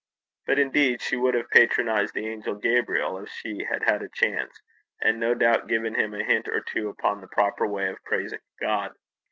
But, 0.47 0.57
indeed, 0.57 0.99
she 0.99 1.15
would 1.15 1.35
have 1.35 1.51
patronized 1.51 2.15
the 2.15 2.25
angel 2.27 2.55
Gabriel, 2.55 3.19
if 3.19 3.29
she 3.29 3.65
had 3.65 3.83
had 3.83 4.01
a 4.01 4.09
chance, 4.09 4.59
and 4.99 5.19
no 5.19 5.35
doubt 5.35 5.67
given 5.67 5.93
him 5.93 6.15
a 6.15 6.23
hint 6.23 6.47
or 6.47 6.61
two 6.61 6.89
upon 6.89 7.21
the 7.21 7.27
proper 7.27 7.67
way 7.67 7.87
of 7.87 8.03
praising 8.03 8.39
God. 8.59 8.93